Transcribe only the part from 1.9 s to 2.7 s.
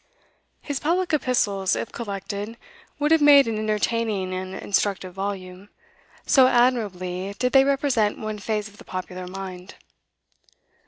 collected,